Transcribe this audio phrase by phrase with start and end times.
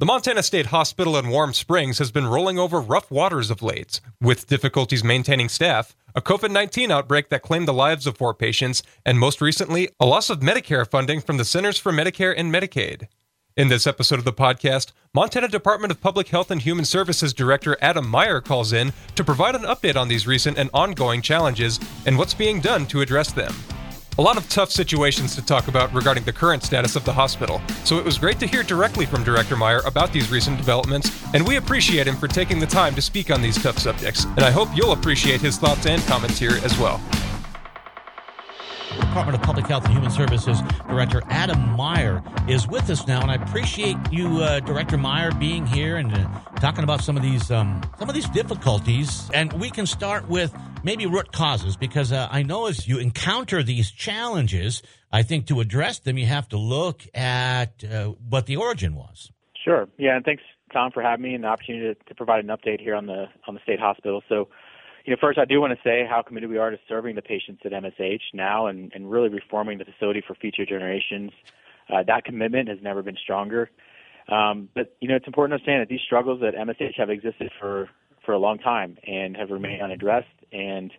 [0.00, 4.00] The Montana State Hospital in Warm Springs has been rolling over rough waters of late,
[4.18, 8.82] with difficulties maintaining staff, a COVID 19 outbreak that claimed the lives of four patients,
[9.04, 13.08] and most recently, a loss of Medicare funding from the Centers for Medicare and Medicaid.
[13.58, 17.76] In this episode of the podcast, Montana Department of Public Health and Human Services Director
[17.82, 22.16] Adam Meier calls in to provide an update on these recent and ongoing challenges and
[22.16, 23.52] what's being done to address them.
[24.20, 27.58] A lot of tough situations to talk about regarding the current status of the hospital,
[27.84, 31.48] so it was great to hear directly from Director Meier about these recent developments, and
[31.48, 34.50] we appreciate him for taking the time to speak on these tough subjects, and I
[34.50, 37.00] hope you'll appreciate his thoughts and comments here as well.
[38.98, 43.30] Department of Public Health and Human Services Director Adam Meier is with us now, and
[43.30, 47.50] I appreciate you, uh, Director Meier, being here and uh, talking about some of these
[47.50, 49.30] um, some of these difficulties.
[49.32, 53.62] And we can start with maybe root causes because uh, I know as you encounter
[53.62, 58.56] these challenges, I think to address them, you have to look at uh, what the
[58.56, 59.30] origin was.
[59.64, 59.88] Sure.
[59.98, 62.80] Yeah, and thanks, Tom, for having me and the opportunity to, to provide an update
[62.80, 64.22] here on the on the state hospital.
[64.28, 64.48] So
[65.04, 67.22] you know, first I do want to say how committed we are to serving the
[67.22, 71.30] patients at MSH now and, and really reforming the facility for future generations.
[71.92, 73.70] Uh, that commitment has never been stronger.
[74.28, 77.50] Um, but you know, it's important to understand that these struggles at MSH have existed
[77.60, 77.88] for
[78.24, 80.26] for a long time and have remained unaddressed.
[80.52, 80.92] And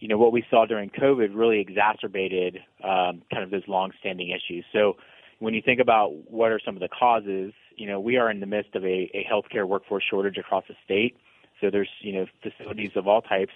[0.00, 4.64] you know, what we saw during COVID really exacerbated um, kind of those long-standing issues.
[4.72, 4.96] So
[5.38, 8.40] when you think about what are some of the causes, you know, we are in
[8.40, 11.16] the midst of a, a healthcare workforce shortage across the state.
[11.60, 13.52] So there's you know facilities of all types,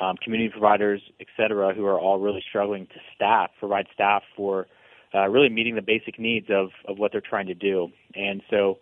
[0.00, 4.66] um, community providers, et cetera, who are all really struggling to staff, provide staff for
[5.14, 7.88] uh, really meeting the basic needs of of what they're trying to do.
[8.14, 8.78] And so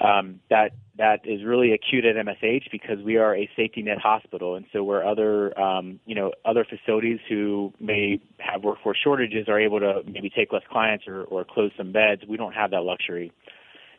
[0.00, 4.54] um, that that is really acute at MSH because we are a safety net hospital,
[4.54, 9.60] and so where other um, you know other facilities who may have workforce shortages are
[9.60, 12.82] able to maybe take less clients or, or close some beds, we don't have that
[12.82, 13.32] luxury.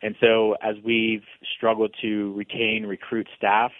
[0.02, 1.24] And so as we've
[1.56, 3.70] struggled to retain, recruit staff,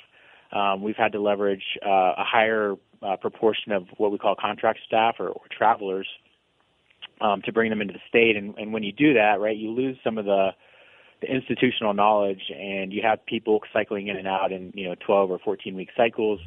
[0.53, 4.81] um, we've had to leverage uh, a higher uh, proportion of what we call contract
[4.87, 6.07] staff or, or travelers
[7.21, 8.37] um, to bring them into the state.
[8.37, 10.51] And, and when you do that, right, you lose some of the
[11.23, 15.31] the institutional knowledge, and you have people cycling in and out in you know 12
[15.31, 16.41] or 14 week cycles.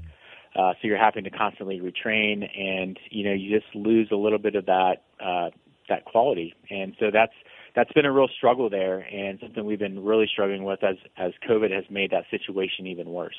[0.54, 4.38] Uh, so you're having to constantly retrain, and you know you just lose a little
[4.38, 5.50] bit of that uh,
[5.90, 6.54] that quality.
[6.70, 7.34] And so that's
[7.76, 11.32] that's been a real struggle there and something we've been really struggling with as as
[11.48, 13.36] COVID has made that situation even worse.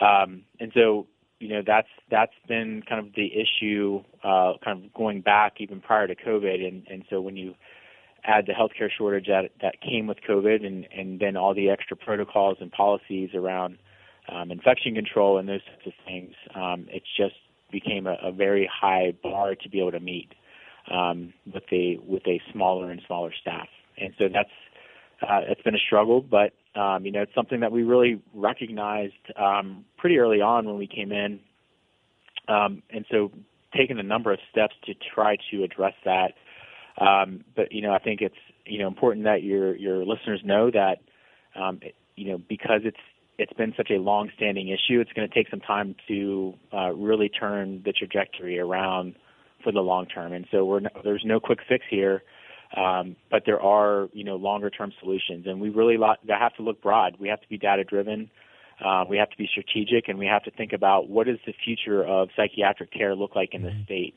[0.00, 1.06] Um, and so
[1.40, 5.80] you know that's that's been kind of the issue uh, kind of going back even
[5.80, 7.54] prior to COVID and and so when you
[8.24, 11.96] add the healthcare shortage that that came with COVID and and then all the extra
[11.96, 13.78] protocols and policies around
[14.28, 17.34] um, infection control and those types of things um, it just
[17.70, 20.32] became a, a very high bar to be able to meet
[20.90, 23.68] um, with a with a smaller and smaller staff.
[23.98, 24.50] And so that's
[25.22, 29.14] uh, it's been a struggle, but um, you know it's something that we really recognized
[29.36, 31.40] um, pretty early on when we came in,
[32.48, 33.30] um, and so
[33.76, 36.32] taken a number of steps to try to address that.
[37.00, 38.34] Um, but you know I think it's
[38.66, 40.98] you know important that your your listeners know that
[41.54, 42.98] um, it, you know because it's
[43.38, 47.28] it's been such a long-standing issue, it's going to take some time to uh, really
[47.28, 49.16] turn the trajectory around
[49.64, 50.32] for the long term.
[50.32, 52.22] And so we're no, there's no quick fix here,
[52.76, 55.96] um, but there are you know longer term solutions, and we really
[56.28, 57.16] have to look broad.
[57.18, 58.30] We have to be data driven.
[58.84, 61.54] Uh, we have to be strategic, and we have to think about what does the
[61.64, 63.84] future of psychiatric care look like in the mm-hmm.
[63.84, 64.14] state.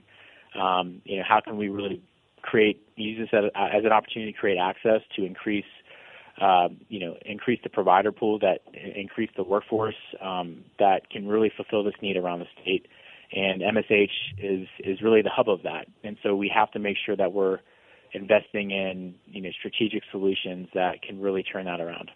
[0.59, 2.01] Um, you know, how can we really
[2.41, 5.65] create use this as, as an opportunity to create access to increase
[6.41, 11.51] um, you know, increase the provider pool, that increase the workforce um, that can really
[11.55, 12.87] fulfill this need around the state
[13.31, 15.87] and MSH is is really the hub of that.
[16.03, 17.59] And so we have to make sure that we're
[18.13, 22.11] investing in you know strategic solutions that can really turn that around.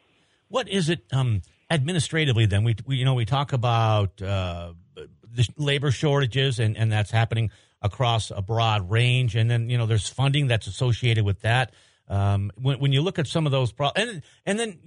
[0.47, 2.45] What is it um, administratively?
[2.45, 7.11] Then we, we, you know we talk about uh, the labor shortages and and that's
[7.11, 7.51] happening
[7.81, 11.73] across a broad range, and then you know there's funding that's associated with that.
[12.11, 14.79] Um, when, when, you look at some of those problems, and, and then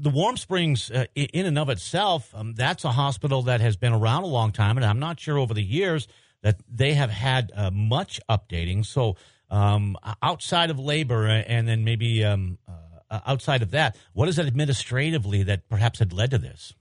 [0.00, 3.92] the Warm Springs, uh, in and of itself, um, that's a hospital that has been
[3.92, 6.06] around a long time, and I'm not sure over the years
[6.42, 8.86] that they have had uh, much updating.
[8.86, 9.16] So,
[9.50, 12.58] um, outside of labor, and then maybe um,
[13.10, 16.74] uh, outside of that, what is it administratively that perhaps had led to this?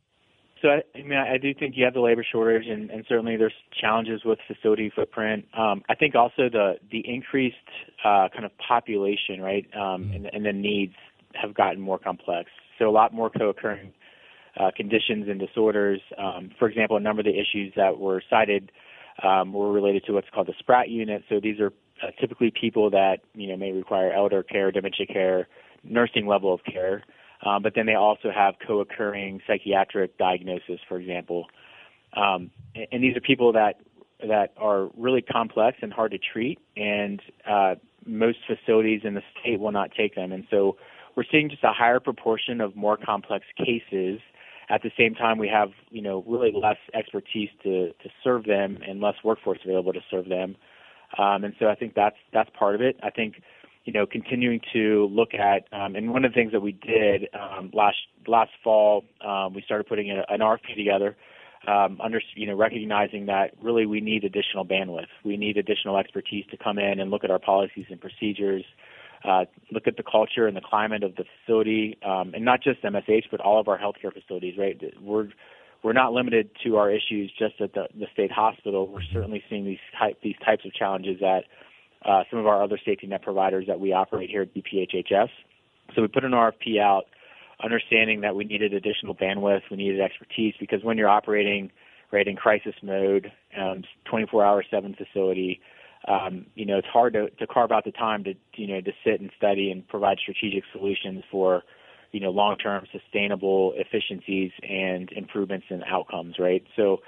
[0.62, 3.38] So I, I mean, I do think you have the labor shortage, and, and certainly
[3.38, 5.46] there's challenges with facility footprint.
[5.58, 7.56] Um, I think also the the increased
[8.04, 10.14] uh, kind of population, right, um, mm-hmm.
[10.14, 10.94] and, and the needs
[11.34, 12.50] have gotten more complex.
[12.80, 13.94] So a lot more co-occurring
[14.60, 16.02] uh, conditions and disorders.
[16.18, 18.72] Um, for example, a number of the issues that were cited
[19.24, 21.24] um, were related to what's called the Spratt unit.
[21.30, 25.48] So these are uh, typically people that you know may require elder care, dementia care,
[25.84, 27.04] nursing level of care.
[27.46, 31.46] Um, but then they also have co-occurring psychiatric diagnosis, for example.
[32.16, 32.52] Um,
[32.92, 33.80] and these are people that
[34.28, 37.76] that are really complex and hard to treat, and uh,
[38.06, 40.32] most facilities in the state will not take them.
[40.32, 40.78] And so
[41.16, 44.20] we're seeing just a higher proportion of more complex cases.
[44.70, 48.80] At the same time, we have you know really less expertise to to serve them
[48.88, 50.56] and less workforce available to serve them.
[51.18, 53.00] Um, and so I think that's that's part of it.
[53.04, 53.42] I think
[53.88, 57.28] you know continuing to look at um, and one of the things that we did
[57.34, 57.98] um, last
[58.28, 61.16] last fall um, we started putting an RFP together
[61.68, 65.08] um, under, you know, recognizing that really we need additional bandwidth.
[65.26, 68.64] We need additional expertise to come in and look at our policies and procedures,
[69.26, 72.82] uh, look at the culture and the climate of the facility, um, and not just
[72.84, 74.58] MSH, but all of our healthcare facilities.
[74.58, 75.30] Right, we're
[75.84, 78.88] we're not limited to our issues just at the, the state hospital.
[78.88, 81.44] We're certainly seeing these type, these types of challenges at
[82.06, 85.30] uh, some of our other safety net providers that we operate here at DPHHS.
[85.96, 87.06] So we put an RFP out
[87.64, 91.72] understanding that we needed additional bandwidth, we needed expertise, because when you're operating
[92.12, 95.60] right in crisis mode, um, 24 hour seven facility,
[96.08, 98.92] um, you know it's hard to, to carve out the time to you know to
[99.04, 101.64] sit and study and provide strategic solutions for
[102.12, 106.64] you know long term sustainable efficiencies and improvements in outcomes, right?
[106.76, 107.00] So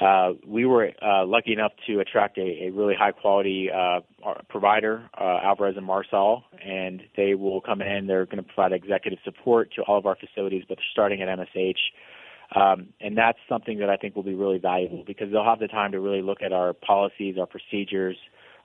[0.00, 4.00] uh, we were uh, lucky enough to attract a, a really high quality uh,
[4.48, 8.06] provider, uh, Alvarez and Marsal, and they will come in.
[8.08, 11.28] They're going to provide executive support to all of our facilities, but they're starting at
[11.28, 11.78] MSH.
[12.56, 15.68] Um, and that's something that I think will be really valuable because they'll have the
[15.68, 18.16] time to really look at our policies, our procedures,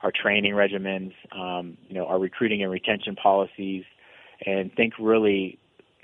[0.02, 3.84] our training regimens, um, you know, our recruiting and retention policies,
[4.44, 5.58] and think really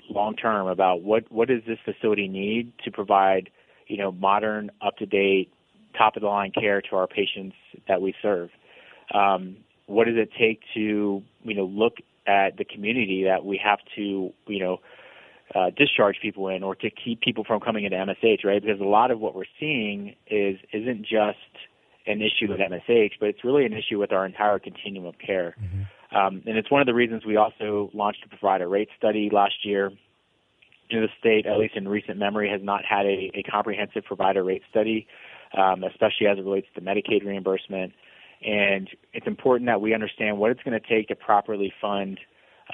[0.09, 3.49] long term about what what does this facility need to provide
[3.87, 5.51] you know, modern, up to date,
[5.97, 7.55] top of the line care to our patients
[7.87, 8.49] that we serve.
[9.13, 9.57] Um,
[9.87, 11.97] what does it take to, you know, look
[12.27, 14.77] at the community that we have to, you know,
[15.55, 18.61] uh, discharge people in or to keep people from coming into MSH, right?
[18.61, 21.37] Because a lot of what we're seeing is isn't just
[22.05, 25.55] an issue with MSH, but it's really an issue with our entire continuum of care.
[25.61, 26.17] Mm-hmm.
[26.17, 29.65] Um, and it's one of the reasons we also launched a provider rate study last
[29.65, 29.91] year
[30.89, 34.03] you know, the state, at least in recent memory, has not had a, a comprehensive
[34.05, 35.07] provider rate study,
[35.57, 37.93] um, especially as it relates to Medicaid reimbursement.
[38.45, 42.19] And it's important that we understand what it's going to take to properly fund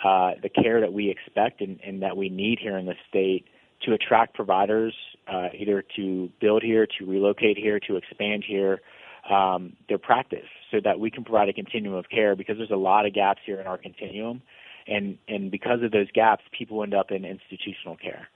[0.03, 3.45] uh, the care that we expect and, and, that we need here in the state
[3.83, 4.93] to attract providers,
[5.31, 8.81] uh, either to build here, to relocate here, to expand here,
[9.29, 12.75] um, their practice, so that we can provide a continuum of care because there's a
[12.75, 14.41] lot of gaps here in our continuum
[14.87, 18.27] and and because of those gaps, people end up in institutional care.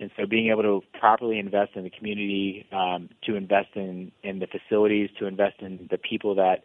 [0.00, 4.38] And so, being able to properly invest in the community, um, to invest in in
[4.38, 6.62] the facilities, to invest in the people that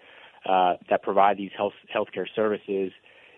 [0.48, 2.92] uh, that provide these health healthcare services,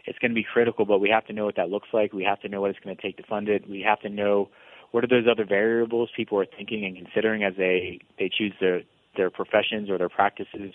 [0.05, 0.85] it's going to be critical.
[0.85, 2.11] But we have to know what that looks like.
[2.11, 3.69] We have to know what it's going to take to fund it.
[3.69, 4.49] We have to know
[4.91, 8.81] what are those other variables people are thinking and considering as they they choose their
[9.15, 10.73] their professions or their practices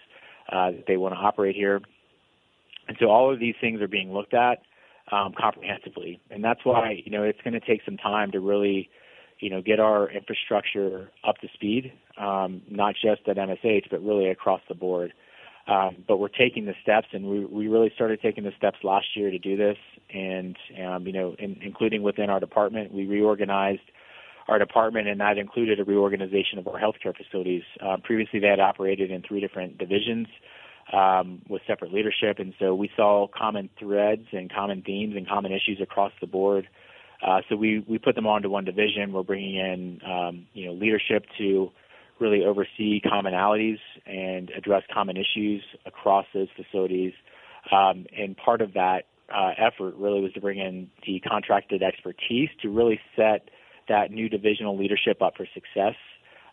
[0.51, 1.81] uh, that they want to operate here.
[2.89, 4.63] And so all of these things are being looked at
[5.13, 6.21] um, comprehensively.
[6.31, 8.89] And that's why, you know, it's going to take some time to really,
[9.41, 14.29] you know, get our infrastructure up to speed, um, not just at MSH, but really
[14.31, 15.13] across the board.
[15.67, 19.07] Um, but we're taking the steps, and we, we really started taking the steps last
[19.15, 19.77] year to do this.
[20.13, 23.83] And, um, you know, in, including within our department, we reorganized
[24.49, 27.63] our department, and that included a reorganization of our healthcare facilities.
[27.81, 30.27] Uh, previously, they had operated in three different divisions
[30.93, 35.53] um, with separate leadership, and so we saw common threads and common themes and common
[35.53, 36.69] issues across the board.
[37.27, 39.13] Uh, so we we put them onto one division.
[39.13, 41.71] We're bringing in um, you know leadership to
[42.19, 47.13] really oversee commonalities and address common issues across those facilities.
[47.73, 49.05] Um, and part of that
[49.35, 53.49] uh, effort really was to bring in the contracted expertise to really set
[53.89, 55.95] that new divisional leadership up for success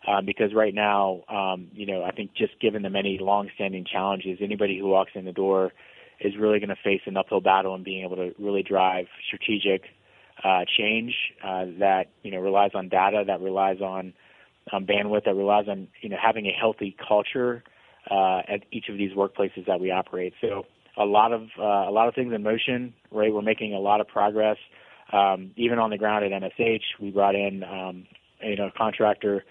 [0.08, 4.38] um, because right now, um, you know, I think just given the many long-standing challenges,
[4.40, 5.72] anybody who walks in the door
[6.20, 9.82] is really going to face an uphill battle in being able to really drive strategic
[10.42, 14.14] uh, change uh, that you know relies on data, that relies on
[14.72, 17.62] um, bandwidth, that relies on you know having a healthy culture
[18.10, 20.32] uh, at each of these workplaces that we operate.
[20.40, 20.64] So
[20.96, 22.94] a lot of uh, a lot of things in motion.
[23.10, 24.56] Right, we're making a lot of progress.
[25.12, 28.06] Um, even on the ground at MSH, we brought in um,
[28.42, 29.44] you know a contractor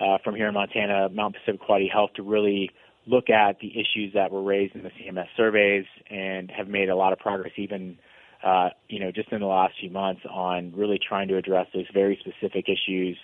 [0.00, 2.70] uh, from here in Montana, Mountain Pacific Quality Health, to really
[3.06, 6.96] look at the issues that were raised in the CMS surveys and have made a
[6.96, 7.98] lot of progress even
[8.44, 11.86] uh, you know just in the last few months on really trying to address those
[11.92, 13.16] very specific issues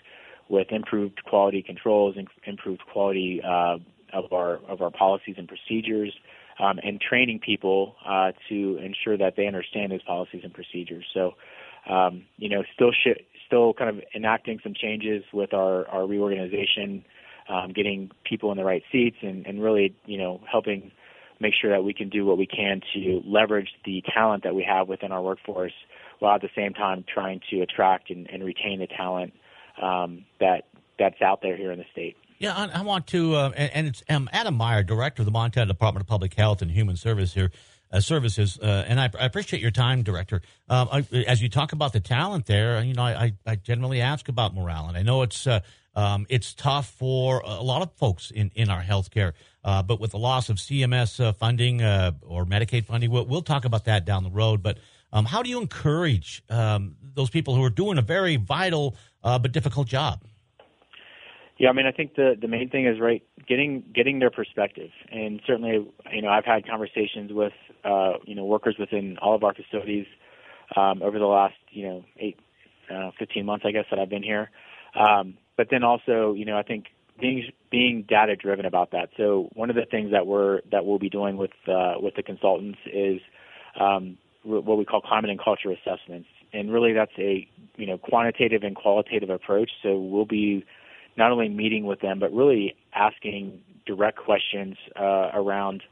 [0.48, 3.76] with improved quality controls and improved quality uh,
[4.12, 6.12] of our of our policies and procedures
[6.58, 11.04] um, and training people uh, to ensure that they understand those policies and procedures.
[11.14, 11.34] So
[11.88, 17.04] um, you know, still sh- still kind of enacting some changes with our, our reorganization,
[17.48, 20.92] um, getting people in the right seats, and, and really, you know, helping
[21.40, 24.64] make sure that we can do what we can to leverage the talent that we
[24.64, 25.72] have within our workforce,
[26.18, 29.32] while at the same time trying to attract and, and retain the talent
[29.82, 30.64] um, that
[30.98, 32.16] that's out there here in the state.
[32.38, 35.66] Yeah, I, I want to, uh, and, it's um, Adam Meier, director of the Montana
[35.66, 37.50] Department of Public Health and Human Service here.
[37.90, 40.42] Uh, services, uh, and I, I, appreciate your time, Director.
[40.68, 44.28] Um, I, as you talk about the talent there, you know, I, I generally ask
[44.28, 45.60] about morale, and I know it's uh,
[45.94, 49.32] um, it's tough for a lot of folks in in our healthcare.
[49.64, 53.40] Uh, but with the loss of CMS uh, funding uh, or Medicaid funding, we'll, we'll,
[53.40, 54.62] talk about that down the road.
[54.62, 54.76] But
[55.10, 59.50] um, how do you encourage um, those people who are doing a very vital but
[59.50, 60.22] difficult job?
[61.58, 64.90] Yeah, I mean, I think the the main thing is right getting getting their perspective,
[65.10, 67.52] and certainly, you know, I've had conversations with
[67.84, 70.06] uh, you know workers within all of our facilities
[70.76, 72.38] um, over the last you know eight,
[72.94, 74.50] uh, 15 months, I guess that I've been here.
[74.94, 76.86] Um, but then also, you know, I think
[77.20, 79.10] being being data driven about that.
[79.16, 82.22] So one of the things that we're that we'll be doing with uh, with the
[82.22, 83.20] consultants is
[83.80, 88.62] um, what we call climate and culture assessments, and really that's a you know quantitative
[88.62, 89.70] and qualitative approach.
[89.82, 90.64] So we'll be
[91.18, 95.82] not only meeting with them, but really asking direct questions uh, around,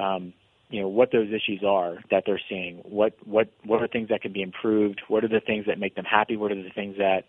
[0.00, 0.32] um,
[0.70, 2.76] you know, what those issues are that they're seeing.
[2.84, 5.02] What what what are things that can be improved?
[5.08, 6.36] What are the things that make them happy?
[6.36, 7.24] What are the things that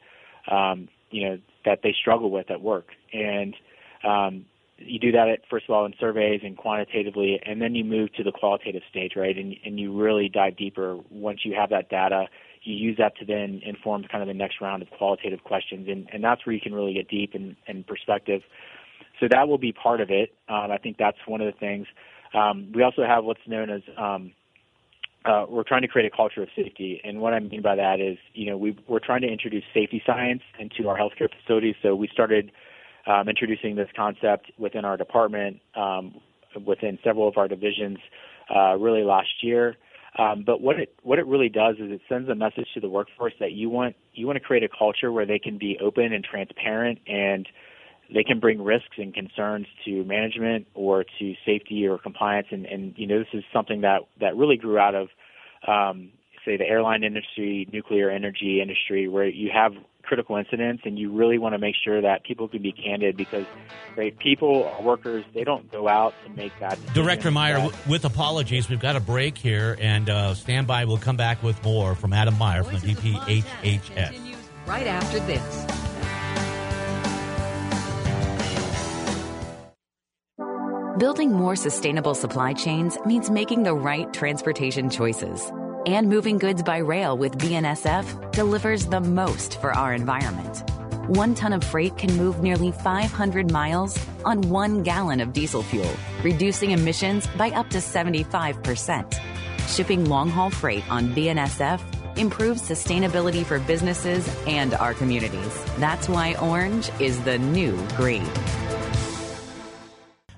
[0.53, 2.89] um, you know that they struggle with at work?
[3.11, 3.55] And
[4.03, 4.45] um,
[4.77, 8.13] you do that at, first of all in surveys and quantitatively, and then you move
[8.13, 9.35] to the qualitative stage, right?
[9.35, 12.27] And and you really dive deeper once you have that data
[12.63, 16.07] you use that to then inform kind of the next round of qualitative questions, and,
[16.13, 18.41] and that's where you can really get deep in, in perspective.
[19.19, 20.33] So that will be part of it.
[20.49, 21.87] Um, I think that's one of the things.
[22.33, 24.31] Um, we also have what's known as um,
[25.25, 27.99] uh, we're trying to create a culture of safety, and what I mean by that
[27.99, 31.75] is, you know, we, we're trying to introduce safety science into our healthcare facilities.
[31.81, 32.51] So we started
[33.05, 36.21] um, introducing this concept within our department, um,
[36.65, 37.97] within several of our divisions,
[38.53, 39.77] uh, really last year.
[40.19, 42.89] Um, but what it what it really does is it sends a message to the
[42.89, 46.11] workforce that you want you want to create a culture where they can be open
[46.11, 47.47] and transparent and
[48.13, 52.47] they can bring risks and concerns to management or to safety or compliance.
[52.51, 55.07] And, and you know this is something that that really grew out of
[55.65, 56.11] um,
[56.45, 61.37] say the airline industry, nuclear energy industry, where you have critical incidents and you really
[61.37, 63.45] want to make sure that people can be candid because
[63.95, 68.69] right people workers they don't go out to make that director meier w- with apologies
[68.69, 70.85] we've got a break here and uh, stand by.
[70.85, 75.65] We'll come back with more from adam meier from the dphhs right after this.
[80.97, 85.51] Building more sustainable supply chains means making the right transportation choices
[85.85, 90.63] and moving goods by rail with BNSF delivers the most for our environment.
[91.07, 95.91] One ton of freight can move nearly 500 miles on one gallon of diesel fuel,
[96.23, 99.19] reducing emissions by up to 75%.
[99.67, 101.81] Shipping long haul freight on BNSF
[102.17, 105.63] improves sustainability for businesses and our communities.
[105.77, 108.29] That's why orange is the new green.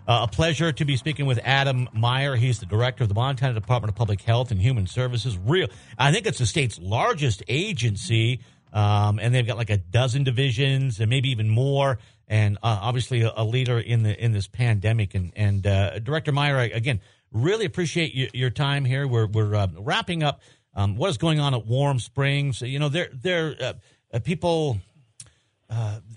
[0.05, 2.35] Uh, a pleasure to be speaking with Adam Meier.
[2.35, 5.37] He's the director of the Montana Department of Public Health and Human Services.
[5.37, 5.67] Real,
[5.97, 8.41] I think it's the state's largest agency,
[8.73, 11.99] um, and they've got like a dozen divisions and maybe even more.
[12.27, 15.15] And uh, obviously, a, a, leader in the in this pandemic.
[15.15, 16.99] And and uh, Director Meier, again,
[17.31, 19.07] really appreciate y- your time here.
[19.07, 20.41] We're we're uh, wrapping up
[20.75, 22.61] um, what is going on at Warm Springs.
[22.61, 23.73] You know, there there uh,
[24.13, 24.79] uh, people.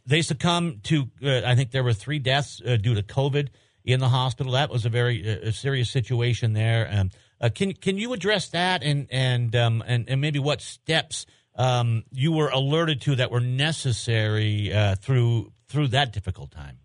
[0.04, 1.08] they succumb to.
[1.22, 3.48] I think there were three deaths due to COVID
[3.86, 4.52] in the hospital.
[4.52, 6.88] That was a very uh, serious situation there.
[6.92, 11.24] Um, uh, can can you address that and and um, and, and maybe what steps
[11.54, 16.78] um, you were alerted to that were necessary uh, through through that difficult time?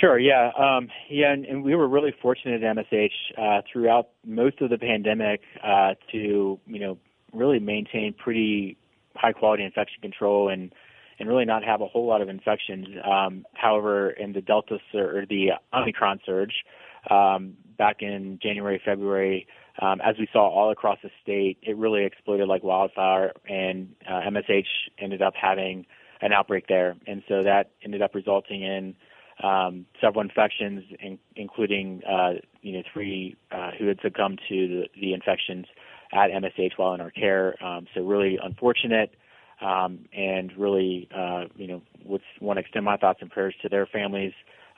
[0.00, 0.18] Sure.
[0.18, 0.50] Yeah.
[0.58, 1.32] Um, yeah.
[1.32, 5.94] And, and, we were really fortunate at MSH uh, throughout most of the pandemic uh,
[6.12, 6.98] to you know
[7.32, 8.76] really maintain pretty
[9.16, 10.72] high quality infection control and
[11.18, 12.86] and really not have a whole lot of infections.
[13.04, 16.64] Um, however, in the Delta sur- or the Omicron surge
[17.10, 19.46] um, back in January, February,
[19.80, 24.20] um, as we saw all across the state, it really exploded like wildfire, and uh,
[24.20, 24.66] MSH
[24.98, 25.86] ended up having
[26.20, 28.94] an outbreak there, and so that ended up resulting in
[29.42, 34.84] um, several infections, in, including uh, you know three uh, who had succumbed to the,
[35.00, 35.66] the infections
[36.12, 37.56] at MSH while in our care.
[37.64, 39.14] Um, so really unfortunate
[39.60, 43.68] um, and really, uh, you know, would want to extend my thoughts and prayers to
[43.68, 44.32] their families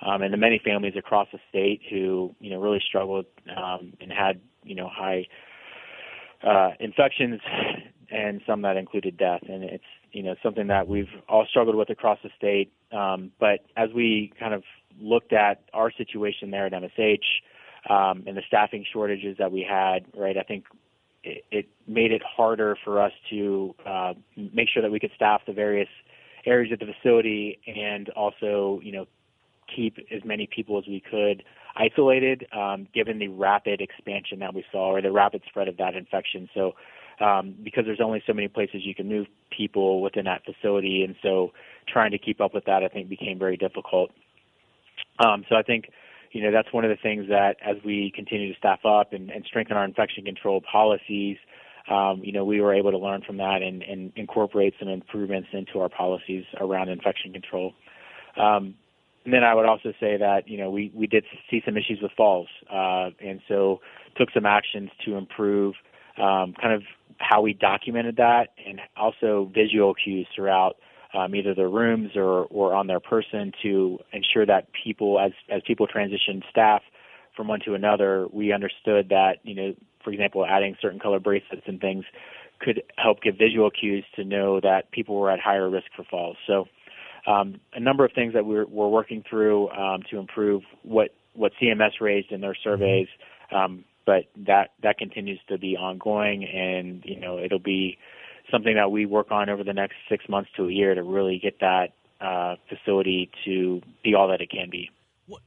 [0.05, 4.13] um, and the many families across the state who, you know, really struggled um, and
[4.13, 5.27] had, you know, high
[6.47, 7.41] uh, infections
[8.11, 9.43] and some that included death.
[9.49, 12.73] And it's you know something that we've all struggled with across the state.
[12.93, 14.63] Um, but as we kind of
[14.99, 17.19] looked at our situation there at MSH
[17.91, 20.65] um, and the staffing shortages that we had, right, I think
[21.51, 25.53] it, made it harder for us to uh, make sure that we could staff the
[25.53, 25.89] various
[26.45, 29.07] areas of the facility and also you know
[29.75, 31.43] keep as many people as we could
[31.77, 35.95] isolated, um, given the rapid expansion that we saw or the rapid spread of that
[35.95, 36.49] infection.
[36.55, 36.73] So,
[37.21, 41.15] um, because there's only so many places you can move people within that facility, and
[41.23, 41.53] so
[41.89, 44.11] trying to keep up with that, I think, became very difficult.
[45.25, 45.91] Um, so, I think,
[46.37, 49.31] you know, that's one of the things that as we continue to staff up and,
[49.31, 51.39] and strengthen our infection control policies,
[51.89, 55.49] um, you know, we were able to learn from that and, and incorporate some improvements
[55.53, 57.73] into our policies around infection control.
[58.37, 58.75] Um,
[59.25, 61.99] and then I would also say that you know we we did see some issues
[62.01, 63.81] with falls, uh, and so
[64.17, 65.75] took some actions to improve
[66.17, 66.83] um, kind of
[67.19, 70.77] how we documented that, and also visual cues throughout
[71.17, 75.63] um, either their rooms or or on their person to ensure that people as as
[75.67, 76.83] people transition staff
[77.37, 81.65] from one to another, we understood that you know, for example, adding certain color bracelets
[81.67, 82.05] and things
[82.61, 86.37] could help give visual cues to know that people were at higher risk for falls.
[86.47, 86.67] So
[87.27, 91.53] um, a number of things that we're, we're working through um, to improve what what
[91.61, 92.69] CMS raised in their mm-hmm.
[92.69, 93.09] surveys.
[93.53, 97.99] Um, but that that continues to be ongoing, and you know it'll be
[98.51, 101.39] something that we work on over the next six months to a year to really
[101.39, 104.91] get that uh, facility to be all that it can be.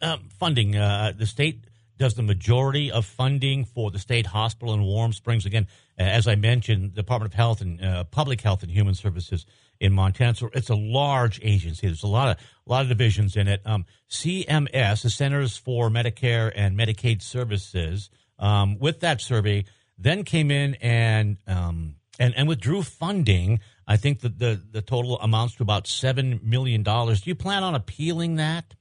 [0.02, 1.64] Um, funding uh, the state
[1.98, 5.46] does the majority of funding for the state hospital in Warm Springs.
[5.46, 9.46] Again, as I mentioned, Department of Health and uh, Public Health and Human Services
[9.80, 10.34] in Montana.
[10.36, 11.88] So it's a large agency.
[11.88, 13.62] There's a lot of a lot of divisions in it.
[13.66, 19.66] Um, CMS, the Centers for Medicare and Medicaid Services, um, with that survey,
[19.98, 23.60] then came in and um, and and withdrew funding.
[23.88, 27.22] I think that the the total amounts to about seven million dollars.
[27.22, 28.76] Do you plan on appealing that?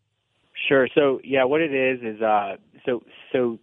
[0.68, 0.88] Sure.
[0.94, 3.58] So yeah, what it is is uh, so so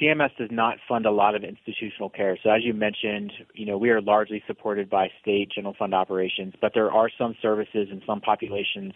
[0.00, 2.38] CMS does not fund a lot of institutional care.
[2.42, 6.54] So as you mentioned, you know, we are largely supported by state general fund operations,
[6.60, 8.92] but there are some services and some populations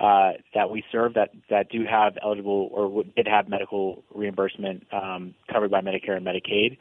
[0.00, 5.34] uh, that we serve that, that do have eligible or did have medical reimbursement um,
[5.52, 6.78] covered by Medicare and Medicaid.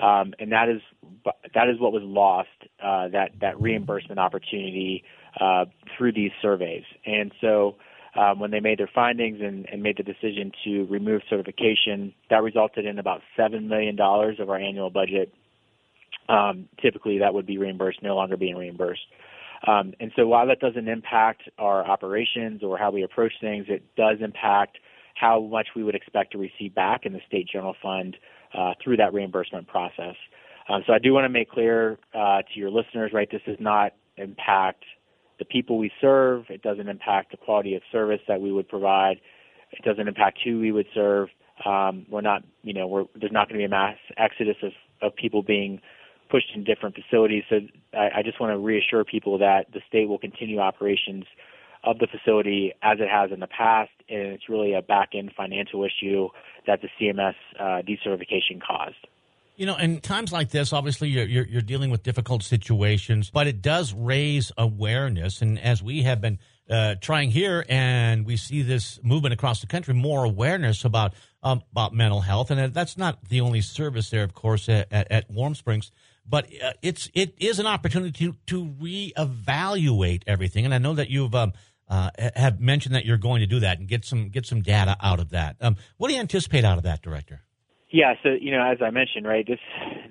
[0.00, 0.80] Um, and that is
[1.54, 2.48] that is what was lost
[2.82, 5.04] uh, that that reimbursement opportunity
[5.40, 6.84] uh, through these surveys.
[7.06, 7.76] And so
[8.14, 12.42] um, when they made their findings and, and made the decision to remove certification, that
[12.42, 15.32] resulted in about $7 million of our annual budget.
[16.28, 19.06] Um, typically, that would be reimbursed, no longer being reimbursed.
[19.66, 23.82] Um, and so while that doesn't impact our operations or how we approach things, it
[23.96, 24.78] does impact
[25.14, 28.16] how much we would expect to receive back in the state general fund
[28.56, 30.14] uh, through that reimbursement process.
[30.68, 33.56] Um, so I do want to make clear uh, to your listeners, right, this does
[33.58, 34.84] not impact
[35.38, 36.44] the people we serve.
[36.48, 39.20] It doesn't impact the quality of service that we would provide.
[39.72, 41.28] It doesn't impact who we would serve.
[41.64, 45.16] Um, we're not, you know, there's not going to be a mass exodus of, of
[45.16, 45.80] people being
[46.30, 47.44] pushed in different facilities.
[47.50, 47.60] So
[47.94, 51.24] I, I just want to reassure people that the state will continue operations
[51.84, 55.32] of the facility as it has in the past, and it's really a back end
[55.36, 56.28] financial issue
[56.66, 59.06] that the CMS uh, decertification caused.
[59.56, 63.46] You know, in times like this, obviously you're, you're, you're, dealing with difficult situations, but
[63.46, 65.42] it does raise awareness.
[65.42, 66.38] And as we have been
[66.70, 71.62] uh, trying here, and we see this movement across the country, more awareness about um,
[71.72, 75.30] about mental health, and that's not the only service there, of course, at, at, at
[75.30, 75.90] Warm Springs.
[76.26, 81.10] But uh, it's it is an opportunity to to reevaluate everything, and I know that
[81.10, 81.52] you've um,
[81.92, 84.96] uh, have mentioned that you're going to do that and get some get some data
[85.02, 85.56] out of that.
[85.60, 87.42] Um, what do you anticipate out of that, Director?
[87.90, 89.58] Yeah, so you know, as I mentioned, right, this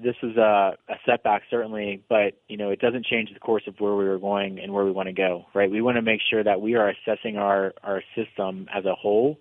[0.04, 3.80] this is a, a setback certainly, but you know, it doesn't change the course of
[3.80, 5.72] where we were going and where we want to go, right?
[5.72, 9.40] We want to make sure that we are assessing our our system as a whole,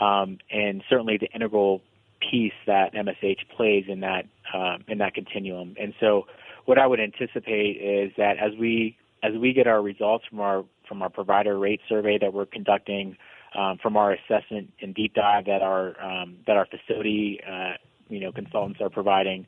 [0.00, 1.82] um, and certainly the integral
[2.30, 5.74] piece that MSH plays in that um, in that continuum.
[5.76, 6.26] And so,
[6.66, 10.64] what I would anticipate is that as we as we get our results from our
[10.90, 13.16] from our provider rate survey that we're conducting
[13.56, 17.74] um, from our assessment and deep dive that our um, that our facility uh,
[18.08, 19.46] you know consultants are providing,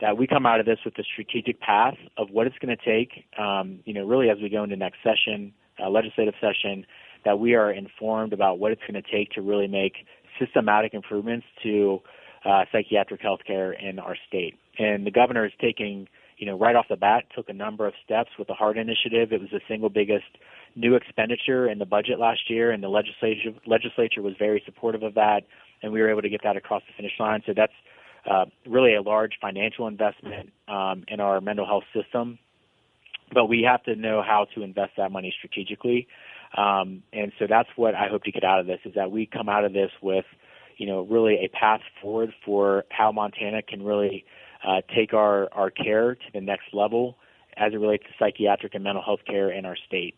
[0.00, 2.84] that we come out of this with a strategic path of what it's going to
[2.84, 3.24] take.
[3.38, 5.52] Um, you know, really as we go into next session,
[5.82, 6.86] uh, legislative session,
[7.24, 9.94] that we are informed about what it's going to take to really make
[10.38, 12.00] systematic improvements to
[12.44, 14.58] uh, psychiatric health care in our state.
[14.78, 17.94] And the governor is taking, you know, right off the bat, took a number of
[18.04, 19.32] steps with the HEART initiative.
[19.32, 20.24] It was the single biggest
[20.74, 25.14] new expenditure in the budget last year, and the legislature legislature was very supportive of
[25.14, 25.42] that,
[25.82, 27.42] and we were able to get that across the finish line.
[27.46, 27.72] So that's
[28.30, 32.38] uh, really a large financial investment um, in our mental health system
[33.32, 36.06] but we have to know how to invest that money strategically.
[36.56, 39.26] Um, and so that's what I hope to get out of this is that we
[39.26, 40.26] come out of this with,
[40.76, 44.24] you know, really a path forward for how Montana can really
[44.66, 47.16] uh, take our, our care to the next level
[47.56, 50.14] as it relates to psychiatric and mental health care in our state.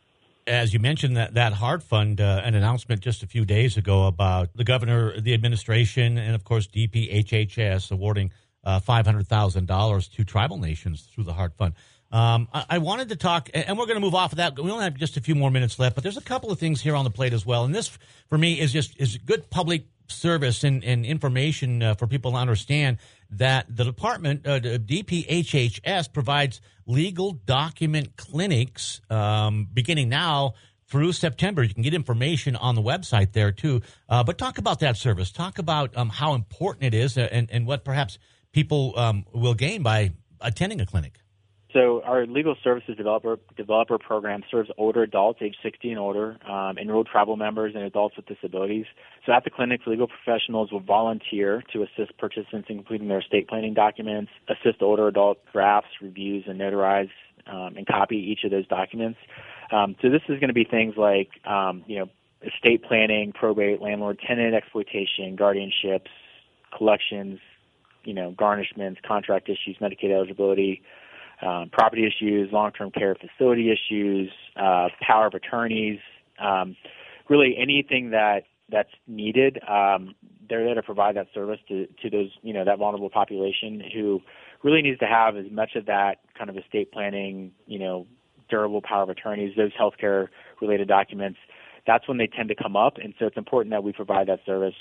[0.46, 4.06] As you mentioned, that, that HEART Fund, uh, an announcement just a few days ago
[4.06, 8.30] about the governor, the administration, and of course DPHHS awarding
[8.62, 11.74] uh, $500,000 to tribal nations through the HEART Fund.
[12.12, 14.56] Um, I, I, wanted to talk, and we're going to move off of that.
[14.58, 16.80] We only have just a few more minutes left, but there's a couple of things
[16.80, 17.64] here on the plate as well.
[17.64, 22.06] And this, for me, is just is good public service and, and information uh, for
[22.06, 22.98] people to understand
[23.38, 30.54] that the department, uh, DPHHS, provides legal document clinics um, beginning now
[30.86, 31.62] through September.
[31.62, 33.82] You can get information on the website there too.
[34.08, 35.32] Uh, but talk about that service.
[35.32, 38.18] Talk about um, how important it is uh, and, and what perhaps
[38.52, 41.18] people um, will gain by attending a clinic.
[41.74, 46.78] So our legal services developer developer program serves older adults, age 60 and older, um,
[46.78, 48.86] enrolled tribal members, and adults with disabilities.
[49.26, 53.48] So at the clinics, legal professionals will volunteer to assist participants in completing their estate
[53.48, 57.10] planning documents, assist older adult drafts, reviews, and notarize
[57.48, 59.18] um, and copy each of those documents.
[59.72, 62.06] Um, so this is going to be things like, um, you know,
[62.46, 66.06] estate planning, probate, landlord, tenant exploitation, guardianships,
[66.76, 67.40] collections,
[68.04, 70.82] you know, garnishments, contract issues, Medicaid eligibility
[71.42, 75.98] um, property issues, long-term care facility issues, uh, power of attorneys,
[76.38, 76.76] um,
[77.28, 79.58] really anything that that's needed.
[79.68, 80.14] Um,
[80.48, 84.20] they're there to provide that service to, to those, you know, that vulnerable population who
[84.62, 88.06] really needs to have as much of that kind of estate planning, you know,
[88.48, 90.28] durable power of attorneys, those healthcare
[90.60, 91.38] related documents.
[91.86, 94.40] That's when they tend to come up, and so it's important that we provide that
[94.46, 94.74] service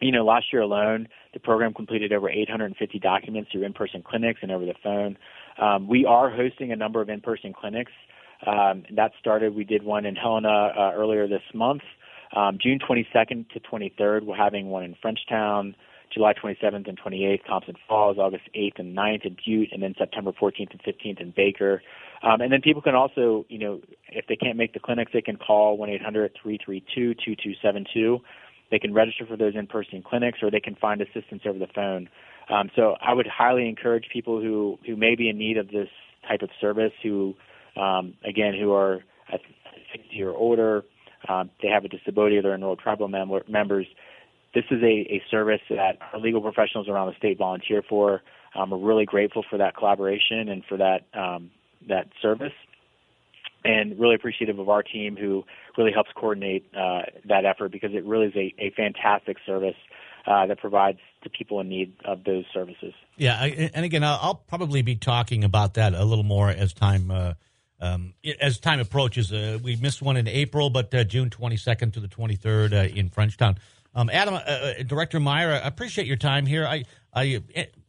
[0.00, 4.50] you know, last year alone, the program completed over 850 documents through in-person clinics and
[4.50, 5.18] over the phone.
[5.60, 7.92] Um, we are hosting a number of in-person clinics.
[8.46, 9.54] Um, that started.
[9.54, 11.82] We did one in Helena uh, earlier this month.
[12.34, 15.74] Um, June 22nd to 23rd, we're having one in Frenchtown.
[16.14, 20.32] July 27th and 28th, Thompson Falls, August 8th and 9th in Butte, and then September
[20.32, 21.82] 14th and 15th in Baker.
[22.22, 25.20] Um, and then people can also, you know, if they can't make the clinics, they
[25.20, 28.20] can call 1-800-332-2272
[28.70, 32.08] they can register for those in-person clinics, or they can find assistance over the phone.
[32.48, 35.88] Um, so I would highly encourage people who who may be in need of this
[36.28, 37.34] type of service, who
[37.76, 39.00] um, again who are
[39.92, 40.84] 60 or older,
[41.28, 43.86] um, they have a disability, they're enrolled tribal mem- members.
[44.54, 48.22] This is a, a service that our legal professionals around the state volunteer for.
[48.54, 51.50] Um, we're really grateful for that collaboration and for that um,
[51.88, 52.52] that service
[53.66, 55.44] and really appreciative of our team who
[55.76, 59.74] really helps coordinate uh, that effort because it really is a, a fantastic service
[60.26, 62.92] uh, that provides to people in need of those services.
[63.16, 66.72] Yeah, I, and again, I'll, I'll, probably be talking about that a little more as
[66.72, 67.34] time uh,
[67.80, 69.32] um, as time approaches.
[69.32, 73.10] Uh, we missed one in April, but uh, June 22nd to the 23rd uh, in
[73.10, 73.56] Frenchtown.
[73.94, 74.38] Um, Adam,
[74.86, 76.66] Director Meier, I appreciate your time here.
[76.66, 77.40] I I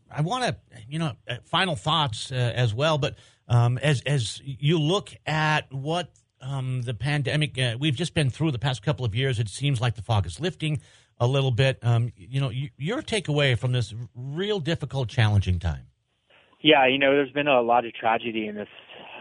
[0.10, 0.56] I want to
[0.88, 1.14] you know
[1.44, 3.16] final thoughts as well, but
[3.48, 6.10] um, as as you look at what
[6.42, 9.82] um, the pandemic uh, we've just been through the past couple of years, it seems
[9.82, 10.82] like the fog is lifting
[11.20, 11.80] a little bit.
[11.82, 15.88] Um, you know, you, your takeaway from this real difficult, challenging time.
[16.62, 18.68] Yeah, you know, there's been a lot of tragedy in this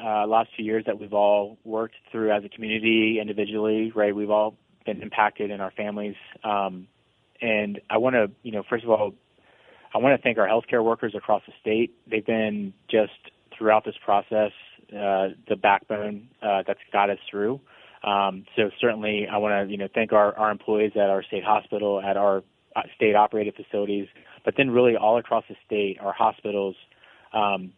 [0.04, 3.92] uh, last few years that we've all worked through as a community, individually.
[3.94, 6.16] Right, we've all been impacted in our families.
[6.44, 6.88] Um,
[7.40, 9.14] and I want to, you know, first of all,
[9.94, 11.94] I want to thank our healthcare workers across the state.
[12.10, 13.12] They've been just
[13.58, 14.52] throughout this process
[14.90, 17.60] uh, the backbone uh, that's got us through.
[18.04, 21.42] Um, so certainly, I want to you know thank our, our employees at our state
[21.44, 22.44] hospital, at our
[22.76, 24.06] uh, state operated facilities,
[24.44, 26.76] but then really all across the state, our hospitals.
[27.32, 27.72] Um,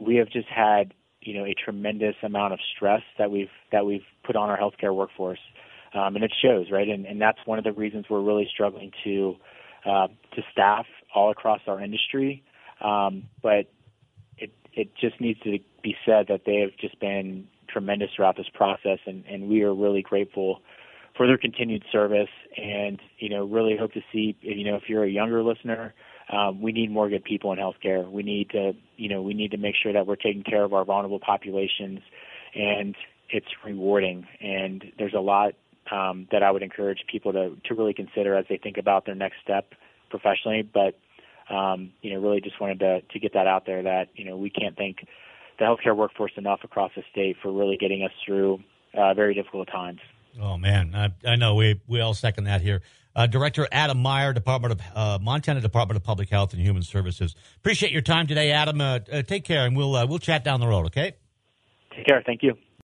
[0.00, 4.04] we have just had you know a tremendous amount of stress that we've that we've
[4.24, 5.40] put on our healthcare workforce,
[5.92, 6.88] um, and it shows, right?
[6.88, 9.36] And, and that's one of the reasons we're really struggling to
[9.84, 12.42] uh, to staff all across our industry.
[12.80, 13.66] Um, but
[14.76, 18.98] it just needs to be said that they have just been tremendous throughout this process,
[19.06, 20.60] and, and we are really grateful
[21.16, 22.28] for their continued service.
[22.56, 25.94] And you know, really hope to see you know if you're a younger listener,
[26.32, 28.10] um, we need more good people in healthcare.
[28.10, 30.72] We need to you know we need to make sure that we're taking care of
[30.72, 32.00] our vulnerable populations,
[32.54, 32.94] and
[33.30, 34.26] it's rewarding.
[34.40, 35.54] And there's a lot
[35.90, 39.14] um, that I would encourage people to to really consider as they think about their
[39.14, 39.72] next step
[40.10, 40.98] professionally, but
[41.50, 44.36] um, you know, really just wanted to, to get that out there that, you know,
[44.36, 44.98] we can't thank
[45.58, 48.60] the healthcare workforce enough across the state for really getting us through
[48.96, 50.00] uh, very difficult times.
[50.40, 52.82] Oh man, I, I, know we we all second that here.
[53.14, 57.36] Uh, Director Adam Meier, Department of uh, Montana Department of Public Health and Human Services.
[57.58, 58.80] Appreciate your time today, Adam.
[58.80, 60.86] Uh, uh take care, and we'll uh, we'll chat down the road.
[60.86, 61.14] Okay.
[61.94, 62.22] Take care.
[62.26, 62.54] Thank you.